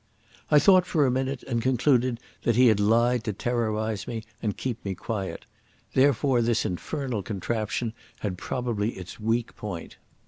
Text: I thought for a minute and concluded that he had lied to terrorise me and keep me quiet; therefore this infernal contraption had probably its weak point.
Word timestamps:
I 0.49 0.57
thought 0.57 0.87
for 0.87 1.05
a 1.05 1.11
minute 1.11 1.43
and 1.43 1.61
concluded 1.61 2.19
that 2.41 2.55
he 2.55 2.69
had 2.69 2.79
lied 2.79 3.23
to 3.25 3.33
terrorise 3.33 4.07
me 4.07 4.23
and 4.41 4.57
keep 4.57 4.83
me 4.83 4.95
quiet; 4.95 5.45
therefore 5.93 6.41
this 6.41 6.65
infernal 6.65 7.21
contraption 7.21 7.93
had 8.21 8.35
probably 8.35 8.93
its 8.97 9.19
weak 9.19 9.55
point. 9.55 9.97